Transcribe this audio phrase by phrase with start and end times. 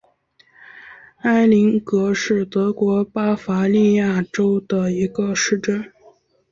[1.19, 5.93] 埃林格是德国巴伐利亚州的一个市镇。